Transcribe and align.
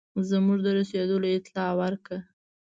زموږ 0.29 0.59
د 0.63 0.67
رسېدلو 0.79 1.27
اطلاع 1.37 1.71
ورکړه. 1.81 2.19